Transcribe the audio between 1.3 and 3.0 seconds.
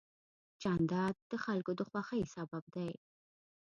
د خلکو د خوښۍ سبب دی.